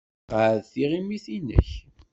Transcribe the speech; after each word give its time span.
Sseqɛed 0.23 0.59
tiɣimit-nnek. 0.71 1.69